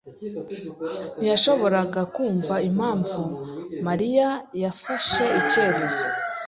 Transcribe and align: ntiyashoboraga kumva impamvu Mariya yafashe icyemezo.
ntiyashoboraga 1.19 2.01
kumva 2.15 2.55
impamvu 2.69 3.21
Mariya 3.87 4.29
yafashe 4.61 5.23
icyemezo. 5.41 6.03